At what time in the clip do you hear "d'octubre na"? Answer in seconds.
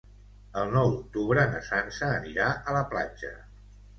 0.93-1.59